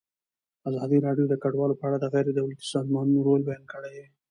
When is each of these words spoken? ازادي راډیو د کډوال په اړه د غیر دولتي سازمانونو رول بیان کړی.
ازادي 0.69 0.97
راډیو 1.07 1.25
د 1.29 1.35
کډوال 1.43 1.71
په 1.77 1.83
اړه 1.87 1.97
د 1.99 2.05
غیر 2.13 2.27
دولتي 2.39 2.65
سازمانونو 2.73 3.19
رول 3.27 3.41
بیان 3.49 3.63
کړی. 3.73 3.97